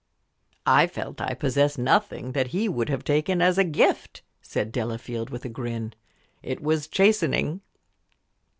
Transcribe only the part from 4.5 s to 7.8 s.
Delafield, with a grin. "It was chastening."